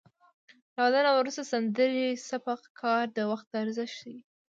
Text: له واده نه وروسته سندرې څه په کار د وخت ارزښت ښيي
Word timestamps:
له 0.73 0.79
واده 0.83 0.99
نه 1.07 1.11
وروسته 1.13 1.43
سندرې 1.51 2.07
څه 2.27 2.35
په 2.45 2.53
کار 2.79 3.03
د 3.17 3.19
وخت 3.31 3.47
ارزښت 3.63 3.95
ښيي 3.99 4.19